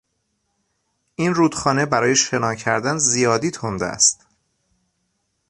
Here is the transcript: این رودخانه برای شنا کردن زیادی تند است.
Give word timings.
این 1.15 1.33
رودخانه 1.33 1.85
برای 1.85 2.15
شنا 2.15 2.55
کردن 2.55 2.97
زیادی 2.97 3.51
تند 3.51 3.83
است. 3.83 4.25